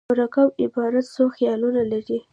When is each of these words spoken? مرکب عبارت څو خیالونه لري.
مرکب 0.11 0.47
عبارت 0.63 1.05
څو 1.15 1.23
خیالونه 1.35 1.81
لري. 1.91 2.19